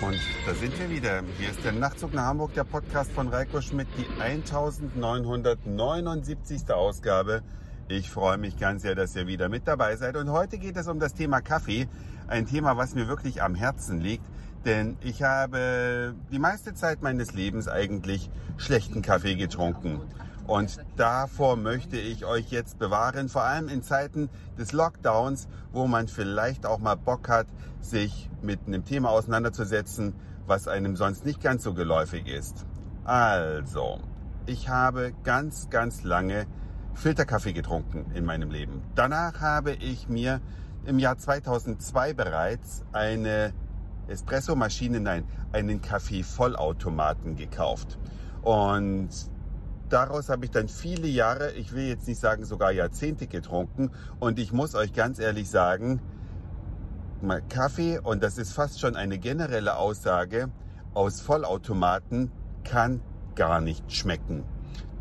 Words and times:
Und 0.00 0.16
da 0.46 0.54
sind 0.54 0.78
wir 0.78 0.88
wieder. 0.90 1.24
Hier 1.38 1.50
ist 1.50 1.64
der 1.64 1.72
Nachtzug 1.72 2.14
nach 2.14 2.26
Hamburg, 2.26 2.54
der 2.54 2.62
Podcast 2.62 3.10
von 3.10 3.26
Reiko 3.26 3.60
Schmidt, 3.60 3.88
die 3.98 4.06
1979. 4.22 6.70
Ausgabe. 6.70 7.42
Ich 7.88 8.08
freue 8.08 8.38
mich 8.38 8.56
ganz 8.56 8.82
sehr, 8.82 8.94
dass 8.94 9.16
ihr 9.16 9.26
wieder 9.26 9.48
mit 9.48 9.66
dabei 9.66 9.96
seid. 9.96 10.16
Und 10.16 10.30
heute 10.30 10.58
geht 10.58 10.76
es 10.76 10.86
um 10.86 11.00
das 11.00 11.14
Thema 11.14 11.40
Kaffee. 11.40 11.88
Ein 12.28 12.46
Thema, 12.46 12.76
was 12.76 12.94
mir 12.94 13.08
wirklich 13.08 13.42
am 13.42 13.56
Herzen 13.56 14.00
liegt. 14.00 14.24
Denn 14.64 14.96
ich 15.02 15.24
habe 15.24 16.14
die 16.30 16.38
meiste 16.38 16.74
Zeit 16.74 17.02
meines 17.02 17.32
Lebens 17.32 17.66
eigentlich 17.66 18.30
schlechten 18.56 19.02
Kaffee 19.02 19.34
getrunken. 19.34 20.00
Und 20.48 20.78
davor 20.96 21.56
möchte 21.56 21.98
ich 21.98 22.24
euch 22.24 22.50
jetzt 22.50 22.78
bewahren, 22.78 23.28
vor 23.28 23.42
allem 23.42 23.68
in 23.68 23.82
Zeiten 23.82 24.30
des 24.58 24.72
Lockdowns, 24.72 25.46
wo 25.72 25.86
man 25.86 26.08
vielleicht 26.08 26.64
auch 26.64 26.78
mal 26.78 26.94
Bock 26.94 27.28
hat, 27.28 27.46
sich 27.82 28.30
mit 28.40 28.60
einem 28.66 28.86
Thema 28.86 29.10
auseinanderzusetzen, 29.10 30.14
was 30.46 30.66
einem 30.66 30.96
sonst 30.96 31.26
nicht 31.26 31.42
ganz 31.42 31.64
so 31.64 31.74
geläufig 31.74 32.26
ist. 32.26 32.64
Also, 33.04 34.00
ich 34.46 34.70
habe 34.70 35.12
ganz, 35.22 35.68
ganz 35.68 36.02
lange 36.02 36.46
Filterkaffee 36.94 37.52
getrunken 37.52 38.10
in 38.14 38.24
meinem 38.24 38.50
Leben. 38.50 38.82
Danach 38.94 39.42
habe 39.42 39.72
ich 39.72 40.08
mir 40.08 40.40
im 40.86 40.98
Jahr 40.98 41.18
2002 41.18 42.14
bereits 42.14 42.84
eine 42.92 43.52
Espresso-Maschine, 44.06 45.00
nein, 45.00 45.24
einen 45.52 45.82
Kaffee-Vollautomaten 45.82 47.36
gekauft. 47.36 47.98
Und 48.40 49.10
daraus 49.92 50.28
habe 50.28 50.44
ich 50.44 50.50
dann 50.50 50.68
viele 50.68 51.06
Jahre, 51.08 51.52
ich 51.52 51.72
will 51.72 51.86
jetzt 51.86 52.06
nicht 52.06 52.20
sagen 52.20 52.44
sogar 52.44 52.72
Jahrzehnte 52.72 53.26
getrunken. 53.26 53.90
Und 54.20 54.38
ich 54.38 54.52
muss 54.52 54.74
euch 54.74 54.92
ganz 54.92 55.18
ehrlich 55.18 55.50
sagen, 55.50 56.00
Kaffee, 57.48 57.98
und 57.98 58.22
das 58.22 58.38
ist 58.38 58.52
fast 58.52 58.80
schon 58.80 58.96
eine 58.96 59.18
generelle 59.18 59.76
Aussage, 59.76 60.50
aus 60.94 61.20
Vollautomaten 61.20 62.30
kann 62.64 63.00
gar 63.34 63.60
nicht 63.60 63.92
schmecken. 63.92 64.44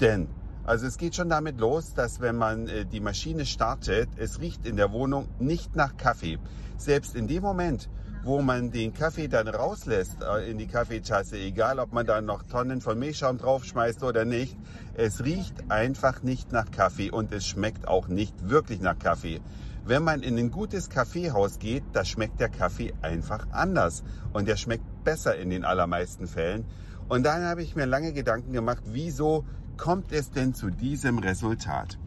Denn, 0.01 0.27
also 0.63 0.85
es 0.85 0.97
geht 0.97 1.15
schon 1.15 1.29
damit 1.29 1.59
los, 1.59 1.93
dass 1.93 2.19
wenn 2.19 2.35
man 2.35 2.67
äh, 2.67 2.85
die 2.85 2.99
Maschine 2.99 3.45
startet, 3.45 4.09
es 4.17 4.39
riecht 4.39 4.65
in 4.65 4.77
der 4.77 4.91
Wohnung 4.91 5.27
nicht 5.39 5.75
nach 5.75 5.97
Kaffee. 5.97 6.39
Selbst 6.77 7.15
in 7.15 7.27
dem 7.27 7.41
Moment, 7.41 7.89
wo 8.27 8.41
man 8.41 8.71
den 8.71 8.93
Kaffee 8.93 9.29
dann 9.29 9.47
rauslässt 9.47 10.21
äh, 10.21 10.51
in 10.51 10.57
die 10.57 10.67
Kaffeetasse, 10.67 11.37
egal 11.37 11.79
ob 11.79 11.93
man 11.93 12.05
da 12.05 12.19
noch 12.19 12.43
Tonnen 12.43 12.81
von 12.81 12.99
Milchschaum 12.99 13.37
draufschmeißt 13.37 14.03
oder 14.03 14.25
nicht, 14.25 14.57
es 14.95 15.23
riecht 15.23 15.71
einfach 15.71 16.23
nicht 16.23 16.51
nach 16.51 16.69
Kaffee 16.69 17.09
und 17.09 17.31
es 17.31 17.47
schmeckt 17.47 17.87
auch 17.87 18.09
nicht 18.09 18.49
wirklich 18.49 18.81
nach 18.81 18.99
Kaffee. 18.99 19.39
Wenn 19.85 20.03
man 20.03 20.23
in 20.23 20.37
ein 20.37 20.51
gutes 20.51 20.89
Kaffeehaus 20.89 21.57
geht, 21.59 21.83
da 21.93 22.03
schmeckt 22.03 22.41
der 22.41 22.49
Kaffee 22.49 22.93
einfach 23.01 23.47
anders 23.51 24.03
und 24.33 24.45
der 24.45 24.57
schmeckt 24.57 25.05
besser 25.05 25.37
in 25.37 25.49
den 25.49 25.63
allermeisten 25.63 26.27
Fällen. 26.27 26.65
Und 27.07 27.23
dann 27.23 27.45
habe 27.45 27.63
ich 27.63 27.77
mir 27.77 27.85
lange 27.85 28.11
Gedanken 28.11 28.51
gemacht, 28.51 28.83
wieso 28.87 29.45
kommt 29.77 30.11
es 30.11 30.31
denn 30.31 30.53
zu 30.53 30.69
diesem 30.69 31.19
Resultat? 31.19 31.97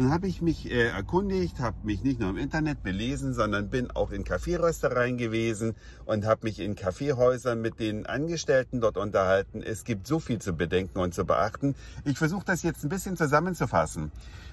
Dann 0.00 0.12
habe 0.12 0.28
ich 0.28 0.40
mich 0.40 0.70
äh, 0.70 0.88
erkundigt, 0.88 1.60
habe 1.60 1.76
mich 1.82 2.02
nicht 2.02 2.20
nur 2.20 2.30
im 2.30 2.38
Internet 2.38 2.82
belesen, 2.82 3.34
sondern 3.34 3.68
bin 3.68 3.90
auch 3.90 4.12
in 4.12 4.24
Kaffeeröstereien 4.24 5.18
gewesen 5.18 5.74
und 6.06 6.24
habe 6.24 6.44
mich 6.44 6.58
in 6.58 6.74
Kaffeehäusern 6.74 7.60
mit 7.60 7.78
den 7.80 8.06
Angestellten 8.06 8.80
dort 8.80 8.96
unterhalten. 8.96 9.62
Es 9.62 9.84
gibt 9.84 10.06
so 10.06 10.18
viel 10.18 10.38
zu 10.38 10.54
bedenken 10.54 11.00
und 11.00 11.12
zu 11.12 11.26
beachten. 11.26 11.74
Ich 12.06 12.16
versuche 12.16 12.46
das 12.46 12.62
jetzt 12.62 12.82
ein 12.82 12.88
bisschen 12.88 13.18
zusammenzufassen. 13.18 14.10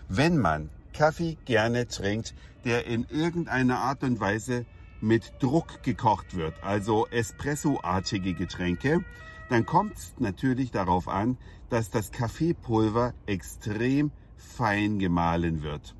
Wenn 0.09 0.37
man 0.37 0.69
Kaffee 0.91 1.37
gerne 1.45 1.87
trinkt, 1.87 2.35
der 2.65 2.85
in 2.85 3.05
irgendeiner 3.09 3.77
Art 3.79 4.03
und 4.03 4.19
Weise 4.19 4.65
mit 4.99 5.31
Druck 5.39 5.81
gekocht 5.81 6.35
wird, 6.35 6.55
also 6.61 7.07
Espresso-artige 7.07 8.33
Getränke, 8.33 8.99
dann 9.49 9.65
kommt 9.65 9.95
es 9.95 10.13
natürlich 10.19 10.71
darauf 10.71 11.07
an, 11.07 11.37
dass 11.69 11.89
das 11.89 12.11
Kaffeepulver 12.11 13.13
extrem 13.27 14.11
fein 14.37 14.99
gemahlen 14.99 15.63
wird 15.63 15.95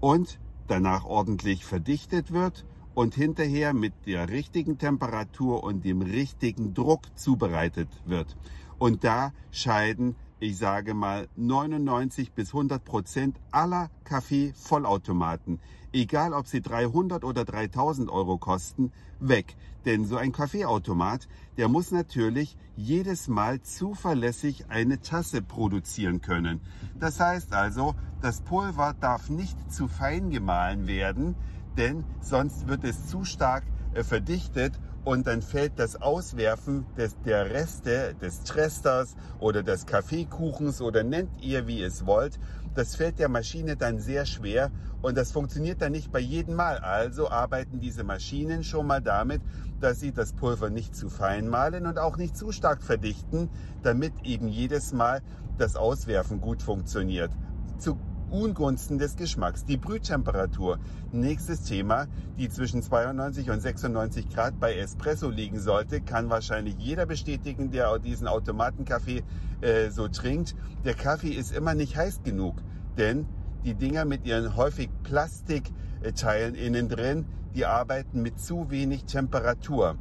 und 0.00 0.38
danach 0.66 1.04
ordentlich 1.04 1.64
verdichtet 1.64 2.32
wird 2.32 2.64
und 2.94 3.14
hinterher 3.14 3.74
mit 3.74 3.92
der 4.06 4.28
richtigen 4.28 4.78
Temperatur 4.78 5.62
und 5.64 5.84
dem 5.84 6.02
richtigen 6.02 6.74
Druck 6.74 7.02
zubereitet 7.16 7.88
wird. 8.06 8.36
Und 8.78 9.04
da 9.04 9.32
scheiden, 9.50 10.16
ich 10.44 10.58
sage 10.58 10.92
mal, 10.92 11.26
99 11.36 12.32
bis 12.32 12.48
100 12.48 12.84
Prozent 12.84 13.40
aller 13.50 13.88
Kaffee-Vollautomaten, 14.04 15.58
egal 15.90 16.34
ob 16.34 16.46
sie 16.46 16.60
300 16.60 17.24
oder 17.24 17.46
3000 17.46 18.10
Euro 18.10 18.36
kosten, 18.36 18.92
weg. 19.20 19.56
Denn 19.86 20.04
so 20.04 20.18
ein 20.18 20.32
Kaffeeautomat, 20.32 21.28
der 21.56 21.68
muss 21.68 21.92
natürlich 21.92 22.58
jedes 22.76 23.26
Mal 23.26 23.62
zuverlässig 23.62 24.66
eine 24.68 25.00
Tasse 25.00 25.40
produzieren 25.40 26.20
können. 26.20 26.60
Das 26.98 27.20
heißt 27.20 27.54
also, 27.54 27.94
das 28.20 28.42
Pulver 28.42 28.94
darf 29.00 29.30
nicht 29.30 29.72
zu 29.72 29.88
fein 29.88 30.28
gemahlen 30.28 30.86
werden, 30.86 31.36
denn 31.78 32.04
sonst 32.20 32.68
wird 32.68 32.84
es 32.84 33.08
zu 33.08 33.24
stark 33.24 33.64
äh, 33.94 34.04
verdichtet 34.04 34.78
und 35.04 35.26
dann 35.26 35.42
fällt 35.42 35.78
das 35.78 36.00
Auswerfen 36.00 36.86
des, 36.96 37.16
der 37.24 37.50
Reste 37.50 38.14
des 38.20 38.42
Tresters 38.42 39.16
oder 39.38 39.62
des 39.62 39.86
Kaffeekuchens 39.86 40.80
oder 40.80 41.04
nennt 41.04 41.30
ihr 41.42 41.66
wie 41.66 41.82
es 41.82 42.06
wollt, 42.06 42.38
das 42.74 42.96
fällt 42.96 43.18
der 43.18 43.28
Maschine 43.28 43.76
dann 43.76 44.00
sehr 44.00 44.26
schwer 44.26 44.70
und 45.00 45.16
das 45.16 45.30
funktioniert 45.30 45.80
dann 45.80 45.92
nicht 45.92 46.10
bei 46.10 46.18
jedem 46.18 46.56
Mal. 46.56 46.78
Also 46.78 47.30
arbeiten 47.30 47.78
diese 47.78 48.02
Maschinen 48.02 48.64
schon 48.64 48.86
mal 48.86 49.00
damit, 49.00 49.42
dass 49.80 50.00
sie 50.00 50.12
das 50.12 50.32
Pulver 50.32 50.70
nicht 50.70 50.96
zu 50.96 51.08
fein 51.08 51.48
mahlen 51.48 51.86
und 51.86 51.98
auch 51.98 52.16
nicht 52.16 52.36
zu 52.36 52.50
stark 52.50 52.82
verdichten, 52.82 53.48
damit 53.82 54.12
eben 54.24 54.48
jedes 54.48 54.92
Mal 54.92 55.20
das 55.58 55.76
Auswerfen 55.76 56.40
gut 56.40 56.62
funktioniert. 56.62 57.30
Zu 57.78 57.98
Ungunsten 58.30 58.98
des 58.98 59.16
Geschmacks. 59.16 59.64
Die 59.64 59.76
Brühtemperatur. 59.76 60.78
Nächstes 61.12 61.62
Thema, 61.62 62.06
die 62.38 62.48
zwischen 62.48 62.82
92 62.82 63.50
und 63.50 63.60
96 63.60 64.28
Grad 64.28 64.58
bei 64.58 64.76
Espresso 64.76 65.30
liegen 65.30 65.60
sollte, 65.60 66.00
kann 66.00 66.30
wahrscheinlich 66.30 66.76
jeder 66.78 67.06
bestätigen, 67.06 67.70
der 67.70 67.98
diesen 67.98 68.26
Automatenkaffee 68.26 69.22
äh, 69.60 69.90
so 69.90 70.08
trinkt. 70.08 70.54
Der 70.84 70.94
Kaffee 70.94 71.32
ist 71.32 71.52
immer 71.52 71.74
nicht 71.74 71.96
heiß 71.96 72.22
genug, 72.22 72.56
denn 72.96 73.26
die 73.64 73.74
Dinger 73.74 74.04
mit 74.04 74.26
ihren 74.26 74.56
häufig 74.56 74.90
Plastikteilen 75.04 76.54
innen 76.54 76.88
drin, 76.88 77.26
die 77.54 77.64
arbeiten 77.64 78.20
mit 78.20 78.38
zu 78.40 78.70
wenig 78.70 79.04
Temperatur. 79.04 79.96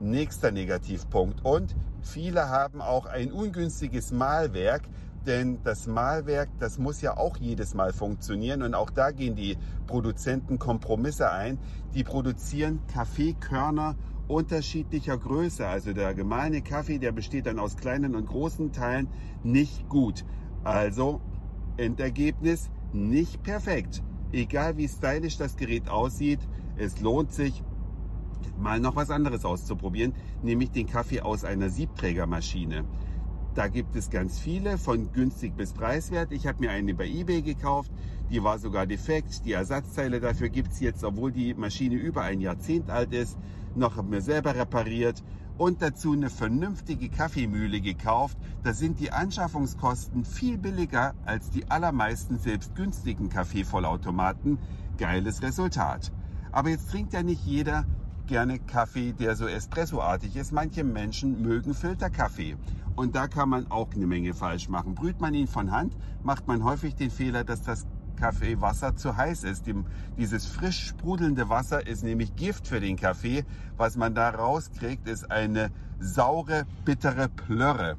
Nächster 0.00 0.50
Negativpunkt. 0.50 1.44
Und 1.44 1.74
viele 2.02 2.48
haben 2.48 2.82
auch 2.82 3.06
ein 3.06 3.32
ungünstiges 3.32 4.12
Mahlwerk, 4.12 4.82
denn 5.26 5.58
das 5.64 5.86
Mahlwerk, 5.86 6.48
das 6.58 6.78
muss 6.78 7.02
ja 7.02 7.16
auch 7.16 7.36
jedes 7.36 7.74
Mal 7.74 7.92
funktionieren 7.92 8.62
und 8.62 8.74
auch 8.74 8.90
da 8.90 9.10
gehen 9.10 9.34
die 9.34 9.56
Produzenten 9.86 10.58
Kompromisse 10.58 11.30
ein. 11.30 11.58
Die 11.94 12.04
produzieren 12.04 12.80
Kaffeekörner 12.92 13.96
unterschiedlicher 14.28 15.18
Größe. 15.18 15.66
Also 15.66 15.92
der 15.92 16.14
gemahlene 16.14 16.62
Kaffee, 16.62 16.98
der 16.98 17.12
besteht 17.12 17.46
dann 17.46 17.58
aus 17.58 17.76
kleinen 17.76 18.14
und 18.14 18.26
großen 18.26 18.72
Teilen, 18.72 19.08
nicht 19.42 19.88
gut. 19.88 20.24
Also 20.64 21.20
Endergebnis 21.76 22.70
nicht 22.92 23.42
perfekt. 23.42 24.02
Egal 24.32 24.76
wie 24.76 24.88
stylisch 24.88 25.36
das 25.36 25.56
Gerät 25.56 25.88
aussieht, 25.88 26.40
es 26.76 27.00
lohnt 27.00 27.32
sich, 27.32 27.62
mal 28.58 28.80
noch 28.80 28.96
was 28.96 29.10
anderes 29.10 29.44
auszuprobieren, 29.44 30.14
nämlich 30.42 30.70
den 30.70 30.86
Kaffee 30.86 31.20
aus 31.20 31.44
einer 31.44 31.70
Siebträgermaschine. 31.70 32.84
Da 33.56 33.68
gibt 33.68 33.96
es 33.96 34.10
ganz 34.10 34.38
viele, 34.38 34.76
von 34.76 35.10
günstig 35.14 35.56
bis 35.56 35.72
preiswert. 35.72 36.30
Ich 36.30 36.46
habe 36.46 36.60
mir 36.60 36.70
eine 36.72 36.92
bei 36.92 37.06
eBay 37.08 37.40
gekauft, 37.40 37.90
die 38.30 38.44
war 38.44 38.58
sogar 38.58 38.86
defekt. 38.86 39.46
Die 39.46 39.52
Ersatzteile 39.52 40.20
dafür 40.20 40.50
gibt 40.50 40.72
es 40.72 40.80
jetzt, 40.80 41.02
obwohl 41.02 41.32
die 41.32 41.54
Maschine 41.54 41.94
über 41.94 42.20
ein 42.20 42.42
Jahrzehnt 42.42 42.90
alt 42.90 43.14
ist, 43.14 43.38
noch 43.74 43.96
habe 43.96 44.10
mir 44.10 44.20
selber 44.20 44.54
repariert 44.54 45.24
und 45.56 45.80
dazu 45.80 46.12
eine 46.12 46.28
vernünftige 46.28 47.08
Kaffeemühle 47.08 47.80
gekauft. 47.80 48.36
Da 48.62 48.74
sind 48.74 49.00
die 49.00 49.10
Anschaffungskosten 49.10 50.26
viel 50.26 50.58
billiger 50.58 51.14
als 51.24 51.48
die 51.48 51.70
allermeisten 51.70 52.38
selbst 52.38 52.74
günstigen 52.74 53.30
Kaffeevollautomaten. 53.30 54.58
Geiles 54.98 55.40
Resultat. 55.40 56.12
Aber 56.52 56.68
jetzt 56.68 56.90
trinkt 56.90 57.14
ja 57.14 57.22
nicht 57.22 57.46
jeder 57.46 57.86
gerne 58.26 58.58
Kaffee, 58.58 59.14
der 59.14 59.34
so 59.34 59.46
espressoartig 59.46 60.36
ist. 60.36 60.52
Manche 60.52 60.84
Menschen 60.84 61.40
mögen 61.40 61.72
Filterkaffee. 61.72 62.56
Und 62.96 63.14
da 63.14 63.28
kann 63.28 63.50
man 63.50 63.70
auch 63.70 63.92
eine 63.94 64.06
Menge 64.06 64.32
falsch 64.32 64.68
machen. 64.68 64.94
Brüht 64.94 65.20
man 65.20 65.34
ihn 65.34 65.46
von 65.46 65.70
Hand, 65.70 65.96
macht 66.22 66.48
man 66.48 66.64
häufig 66.64 66.94
den 66.94 67.10
Fehler, 67.10 67.44
dass 67.44 67.62
das 67.62 67.86
Kaffeewasser 68.16 68.96
zu 68.96 69.16
heiß 69.16 69.44
ist. 69.44 69.66
dieses 70.16 70.46
frisch 70.46 70.86
sprudelnde 70.86 71.48
Wasser 71.50 71.86
ist 71.86 72.02
nämlich 72.02 72.34
Gift 72.34 72.66
für 72.66 72.80
den 72.80 72.96
Kaffee. 72.96 73.44
Was 73.76 73.96
man 73.96 74.14
da 74.14 74.30
rauskriegt, 74.30 75.06
ist 75.06 75.30
eine 75.30 75.70
saure, 75.98 76.64
bittere 76.84 77.28
Plörre. 77.28 77.96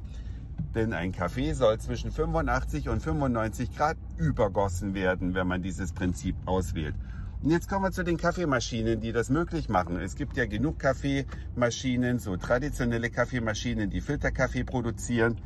Denn 0.74 0.92
ein 0.92 1.12
Kaffee 1.12 1.52
soll 1.52 1.78
zwischen 1.78 2.10
85 2.10 2.88
und 2.88 3.00
95 3.00 3.76
Grad 3.76 3.96
übergossen 4.16 4.94
werden, 4.94 5.34
wenn 5.34 5.46
man 5.46 5.62
dieses 5.62 5.92
Prinzip 5.92 6.36
auswählt. 6.44 6.96
Und 7.40 7.50
jetzt 7.50 7.68
kommen 7.68 7.84
wir 7.84 7.92
zu 7.92 8.02
den 8.02 8.16
Kaffeemaschinen, 8.16 9.00
die 9.00 9.12
das 9.12 9.30
möglich 9.30 9.68
machen. 9.68 9.96
Es 10.00 10.16
gibt 10.16 10.36
ja 10.36 10.46
genug 10.46 10.80
Kaffeemaschinen, 10.80 12.18
so 12.18 12.36
traditionelle 12.36 13.10
Kaffeemaschinen, 13.10 13.90
die 13.90 14.00
Filterkaffee 14.00 14.64
produzieren. 14.64 15.40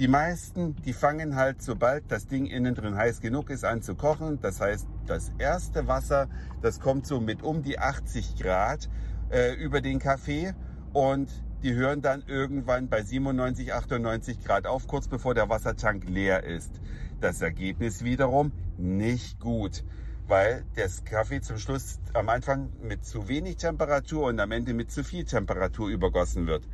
Die 0.00 0.08
meisten, 0.08 0.74
die 0.82 0.92
fangen 0.92 1.36
halt, 1.36 1.62
sobald 1.62 2.10
das 2.10 2.26
Ding 2.26 2.46
innen 2.46 2.74
drin 2.74 2.96
heiß 2.96 3.20
genug 3.20 3.50
ist, 3.50 3.64
an 3.64 3.80
zu 3.80 3.94
kochen. 3.94 4.40
Das 4.40 4.60
heißt, 4.60 4.88
das 5.06 5.30
erste 5.38 5.86
Wasser, 5.86 6.28
das 6.62 6.80
kommt 6.80 7.06
so 7.06 7.20
mit 7.20 7.44
um 7.44 7.62
die 7.62 7.78
80 7.78 8.34
Grad 8.34 8.90
äh, 9.30 9.54
über 9.54 9.80
den 9.80 10.00
Kaffee 10.00 10.52
und 10.92 11.30
die 11.62 11.74
hören 11.74 12.02
dann 12.02 12.24
irgendwann 12.26 12.88
bei 12.88 13.04
97, 13.04 13.72
98 13.72 14.42
Grad 14.42 14.66
auf, 14.66 14.88
kurz 14.88 15.06
bevor 15.06 15.32
der 15.34 15.48
Wassertank 15.48 16.08
leer 16.08 16.42
ist. 16.42 16.80
Das 17.20 17.40
Ergebnis 17.40 18.02
wiederum 18.02 18.50
nicht 18.78 19.38
gut 19.38 19.84
weil 20.28 20.64
das 20.74 21.04
Kaffee 21.04 21.40
zum 21.40 21.58
Schluss 21.58 21.98
am 22.12 22.28
Anfang 22.28 22.72
mit 22.82 23.04
zu 23.04 23.28
wenig 23.28 23.56
Temperatur 23.56 24.26
und 24.26 24.40
am 24.40 24.50
Ende 24.50 24.74
mit 24.74 24.90
zu 24.90 25.04
viel 25.04 25.24
Temperatur 25.24 25.88
übergossen 25.88 26.46
wird. 26.46 26.64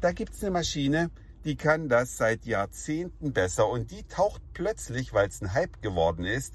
Da 0.00 0.12
gibt's 0.12 0.42
eine 0.42 0.50
Maschine, 0.50 1.10
die 1.44 1.56
kann 1.56 1.88
das 1.88 2.16
seit 2.16 2.44
Jahrzehnten 2.44 3.32
besser 3.32 3.68
und 3.68 3.92
die 3.92 4.02
taucht 4.02 4.42
plötzlich, 4.52 5.14
weil 5.14 5.28
es 5.28 5.40
ein 5.40 5.54
Hype 5.54 5.80
geworden 5.82 6.24
ist, 6.24 6.54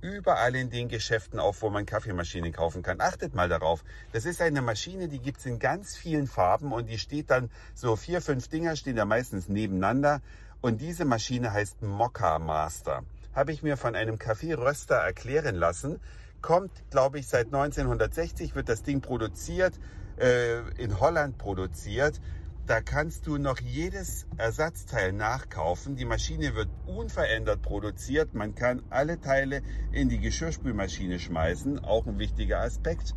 überall 0.00 0.56
in 0.56 0.70
den 0.70 0.88
Geschäften 0.88 1.38
auf, 1.38 1.62
wo 1.62 1.70
man 1.70 1.86
Kaffeemaschinen 1.86 2.52
kaufen 2.52 2.82
kann. 2.82 3.00
Achtet 3.00 3.36
mal 3.36 3.48
darauf. 3.48 3.84
Das 4.12 4.24
ist 4.24 4.42
eine 4.42 4.60
Maschine, 4.60 5.06
die 5.06 5.20
gibt's 5.20 5.46
in 5.46 5.60
ganz 5.60 5.96
vielen 5.96 6.26
Farben 6.26 6.72
und 6.72 6.90
die 6.90 6.98
steht 6.98 7.30
dann, 7.30 7.50
so 7.74 7.94
vier, 7.94 8.20
fünf 8.20 8.48
Dinger 8.48 8.74
stehen 8.74 8.96
da 8.96 9.04
meistens 9.04 9.48
nebeneinander. 9.48 10.20
Und 10.60 10.80
diese 10.80 11.04
Maschine 11.04 11.52
heißt 11.52 11.82
Mokka 11.82 12.40
Master 12.40 13.04
habe 13.34 13.52
ich 13.52 13.62
mir 13.62 13.76
von 13.76 13.94
einem 13.94 14.18
Kaffeeröster 14.18 14.96
erklären 14.96 15.54
lassen. 15.54 16.00
Kommt, 16.40 16.72
glaube 16.90 17.18
ich, 17.18 17.28
seit 17.28 17.46
1960 17.46 18.54
wird 18.54 18.68
das 18.68 18.82
Ding 18.82 19.00
produziert, 19.00 19.78
äh, 20.18 20.60
in 20.76 21.00
Holland 21.00 21.38
produziert. 21.38 22.20
Da 22.66 22.80
kannst 22.80 23.26
du 23.26 23.38
noch 23.38 23.58
jedes 23.58 24.26
Ersatzteil 24.36 25.12
nachkaufen. 25.12 25.96
Die 25.96 26.04
Maschine 26.04 26.54
wird 26.54 26.68
unverändert 26.86 27.60
produziert. 27.60 28.34
Man 28.34 28.54
kann 28.54 28.82
alle 28.88 29.20
Teile 29.20 29.62
in 29.90 30.08
die 30.08 30.20
Geschirrspülmaschine 30.20 31.18
schmeißen. 31.18 31.84
Auch 31.84 32.06
ein 32.06 32.18
wichtiger 32.18 32.60
Aspekt. 32.60 33.14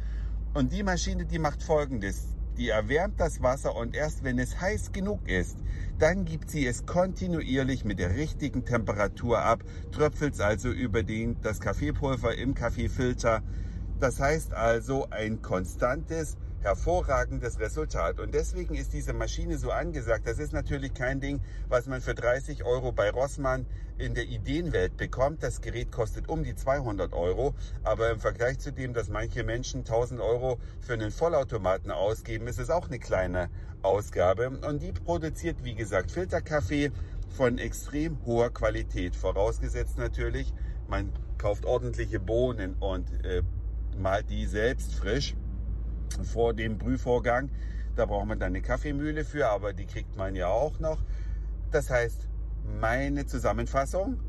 Und 0.55 0.71
die 0.71 0.83
Maschine, 0.83 1.25
die 1.25 1.37
macht 1.37 1.61
Folgendes 1.61 2.35
die 2.57 2.69
erwärmt 2.69 3.19
das 3.19 3.41
Wasser 3.41 3.75
und 3.75 3.95
erst 3.95 4.23
wenn 4.23 4.39
es 4.39 4.59
heiß 4.59 4.91
genug 4.91 5.27
ist, 5.27 5.57
dann 5.99 6.25
gibt 6.25 6.49
sie 6.49 6.65
es 6.65 6.85
kontinuierlich 6.85 7.85
mit 7.85 7.99
der 7.99 8.15
richtigen 8.15 8.65
Temperatur 8.65 9.39
ab, 9.39 9.63
tröpfelt 9.91 10.33
es 10.33 10.41
also 10.41 10.69
über 10.69 11.03
den, 11.03 11.37
das 11.41 11.59
Kaffeepulver 11.59 12.35
im 12.37 12.53
Kaffeefilter. 12.53 13.41
Das 13.99 14.19
heißt 14.19 14.53
also 14.53 15.07
ein 15.09 15.41
konstantes 15.41 16.37
hervorragendes 16.65 17.59
Resultat. 17.59 18.19
Und 18.19 18.33
deswegen 18.33 18.73
ist 18.73 18.91
diese 18.91 19.13
Maschine 19.13 19.57
so 19.57 19.69
angesagt. 19.69 20.27
Das 20.27 20.39
ist 20.39 20.51
natürlich 20.51 20.95
kein 20.95 21.21
Ding, 21.21 21.39
was 21.69 21.85
man 21.85 22.01
für 22.01 22.15
30 22.15 22.65
Euro 22.65 22.91
bei 22.91 23.11
Rossmann 23.11 23.67
in 23.99 24.15
der 24.15 24.25
Ideenwelt 24.25 24.97
bekommt. 24.97 25.43
Das 25.43 25.61
Gerät 25.61 25.91
kostet 25.91 26.27
um 26.27 26.43
die 26.43 26.55
200 26.55 27.13
Euro. 27.13 27.53
Aber 27.83 28.09
im 28.09 28.19
Vergleich 28.19 28.57
zu 28.57 28.73
dem, 28.73 28.93
dass 28.93 29.09
manche 29.09 29.43
Menschen 29.43 29.81
1000 29.81 30.19
Euro 30.19 30.57
für 30.81 30.93
einen 30.93 31.11
Vollautomaten 31.11 31.91
ausgeben, 31.91 32.47
ist 32.47 32.59
es 32.59 32.71
auch 32.71 32.87
eine 32.87 32.99
kleine 32.99 33.49
Ausgabe. 33.83 34.49
Und 34.49 34.81
die 34.81 34.91
produziert, 34.91 35.63
wie 35.63 35.75
gesagt, 35.75 36.09
Filterkaffee 36.09 36.91
von 37.37 37.59
extrem 37.59 38.17
hoher 38.25 38.49
Qualität. 38.49 39.15
Vorausgesetzt 39.15 39.99
natürlich, 39.99 40.51
man 40.87 41.13
kauft 41.37 41.65
ordentliche 41.65 42.19
Bohnen 42.19 42.73
und 42.79 43.07
äh, 43.23 43.43
malt 43.97 44.31
die 44.31 44.47
selbst 44.47 44.95
frisch 44.95 45.35
vor 46.23 46.53
dem 46.53 46.77
Brühvorgang. 46.77 47.49
Da 47.95 48.05
braucht 48.05 48.27
man 48.27 48.39
dann 48.39 48.47
eine 48.47 48.61
Kaffeemühle 48.61 49.23
für, 49.23 49.47
aber 49.47 49.73
die 49.73 49.85
kriegt 49.85 50.17
man 50.17 50.35
ja 50.35 50.47
auch 50.47 50.79
noch. 50.79 51.01
Das 51.71 51.89
heißt, 51.89 52.27
meine 52.79 53.25
Zusammenfassung, 53.25 54.19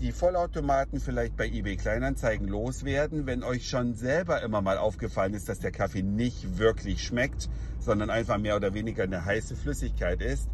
die 0.00 0.12
Vollautomaten 0.12 1.00
vielleicht 1.00 1.36
bei 1.36 1.46
eBay 1.46 1.76
Kleinanzeigen 1.76 2.48
loswerden, 2.48 3.26
wenn 3.26 3.42
euch 3.42 3.68
schon 3.68 3.94
selber 3.94 4.42
immer 4.42 4.60
mal 4.60 4.76
aufgefallen 4.76 5.32
ist, 5.32 5.48
dass 5.48 5.58
der 5.58 5.72
Kaffee 5.72 6.02
nicht 6.02 6.58
wirklich 6.58 7.02
schmeckt, 7.02 7.48
sondern 7.78 8.10
einfach 8.10 8.38
mehr 8.38 8.56
oder 8.56 8.74
weniger 8.74 9.04
eine 9.04 9.24
heiße 9.24 9.56
Flüssigkeit 9.56 10.20
ist. 10.20 10.50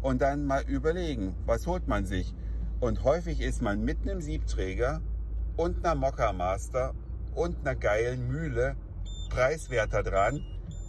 Und 0.00 0.22
dann 0.22 0.46
mal 0.46 0.62
überlegen, 0.62 1.34
was 1.44 1.66
holt 1.66 1.86
man 1.86 2.06
sich? 2.06 2.34
Und 2.80 3.04
häufig 3.04 3.40
ist 3.40 3.60
man 3.60 3.84
mit 3.84 4.02
einem 4.02 4.20
Siebträger 4.20 5.02
und 5.56 5.84
einer 5.84 5.94
Mokka 5.94 6.32
Master 6.32 6.94
und 7.34 7.58
einer 7.60 7.74
geilen 7.74 8.26
Mühle 8.28 8.76
preiswerter 9.28 10.02
dran, 10.02 10.44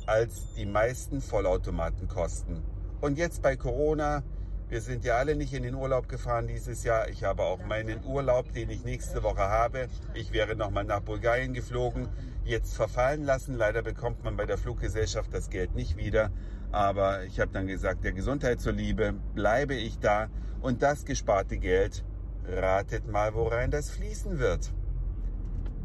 als 0.06 0.54
die 0.56 0.66
meisten 0.66 1.22
Vollautomaten 1.22 2.08
kosten. 2.08 2.64
Und 3.02 3.18
jetzt 3.18 3.42
bei 3.42 3.56
Corona, 3.56 4.24
wir 4.70 4.82
sind 4.82 5.06
ja 5.06 5.16
alle 5.16 5.36
nicht 5.36 5.54
in 5.54 5.64
den 5.64 5.76
Urlaub 5.76 6.10
gefahren 6.10 6.48
dieses 6.48 6.84
Jahr. 6.84 7.08
Ich 7.10 7.24
habe 7.24 7.44
auch 7.44 7.64
meinen 7.64 8.04
Urlaub, 8.04 8.52
den 8.52 8.70
ich 8.70 8.84
nächste 8.84 9.24
Woche 9.24 9.44
habe. 9.44 9.88
Ich 10.14 10.34
wäre 10.34 10.56
nochmal 10.56 10.84
nach 10.84 11.02
Bulgarien 11.02 11.54
geflogen, 11.54 12.10
jetzt 12.44 12.76
verfallen 12.76 13.24
lassen. 13.24 13.56
Leider 13.56 13.82
bekommt 13.82 14.24
man 14.24 14.36
bei 14.36 14.46
der 14.46 14.58
Fluggesellschaft 14.58 15.34
das 15.34 15.50
Geld 15.50 15.76
nicht 15.76 15.96
wieder. 15.96 16.32
Aber 16.72 17.24
ich 17.24 17.40
habe 17.40 17.52
dann 17.54 17.68
gesagt, 17.68 18.04
der 18.04 18.12
Gesundheit 18.12 18.60
zuliebe 18.60 19.14
bleibe 19.34 19.74
ich 19.74 20.00
da. 20.00 20.28
Und 20.60 20.82
das 20.82 21.06
gesparte 21.06 21.58
Geld, 21.58 22.04
ratet 22.46 23.08
mal, 23.08 23.34
worein 23.34 23.72
das 23.72 23.90
fließen 23.90 24.40
wird. 24.40 24.74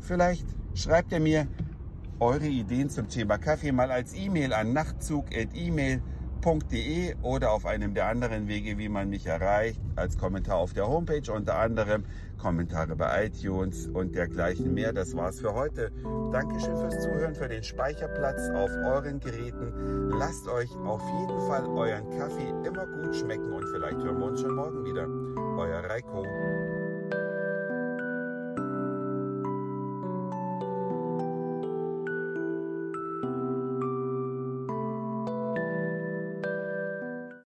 Vielleicht 0.00 0.46
schreibt 0.74 1.12
er 1.12 1.20
mir, 1.20 1.46
eure 2.22 2.46
Ideen 2.46 2.88
zum 2.88 3.08
Thema 3.08 3.36
Kaffee 3.36 3.72
mal 3.72 3.90
als 3.90 4.14
E-Mail 4.14 4.52
an 4.52 4.72
nachtzug.email.de 4.72 7.16
oder 7.20 7.50
auf 7.50 7.66
einem 7.66 7.94
der 7.94 8.06
anderen 8.06 8.46
Wege, 8.46 8.78
wie 8.78 8.88
man 8.88 9.08
mich 9.08 9.26
erreicht, 9.26 9.80
als 9.96 10.18
Kommentar 10.18 10.58
auf 10.58 10.72
der 10.72 10.86
Homepage, 10.86 11.32
unter 11.32 11.58
anderem 11.58 12.04
Kommentare 12.38 12.94
bei 12.94 13.26
iTunes 13.26 13.88
und 13.88 14.14
dergleichen 14.14 14.72
mehr. 14.72 14.92
Das 14.92 15.16
war's 15.16 15.40
für 15.40 15.52
heute. 15.52 15.90
Dankeschön 16.30 16.76
fürs 16.76 17.02
Zuhören, 17.02 17.34
für 17.34 17.48
den 17.48 17.64
Speicherplatz 17.64 18.50
auf 18.54 18.70
euren 18.86 19.18
Geräten. 19.18 20.10
Lasst 20.16 20.46
euch 20.46 20.70
auf 20.76 21.02
jeden 21.02 21.40
Fall 21.48 21.66
euren 21.66 22.08
Kaffee 22.16 22.50
immer 22.64 22.86
gut 22.86 23.16
schmecken 23.16 23.52
und 23.52 23.64
vielleicht 23.64 23.96
hören 23.96 24.20
wir 24.20 24.26
uns 24.26 24.40
schon 24.40 24.54
morgen 24.54 24.84
wieder. 24.84 25.08
Euer 25.58 25.82
Reiko. 25.90 26.24